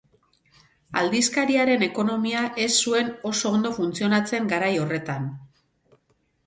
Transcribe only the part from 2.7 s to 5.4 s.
zuen oso ondo funtzionatzen garai horretan.